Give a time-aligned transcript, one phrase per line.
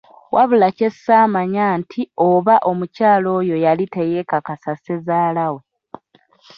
[0.35, 5.61] Wabula kye ssaamanya nti oba omukyala oyo yali teyeekakasa Ssezaalawe!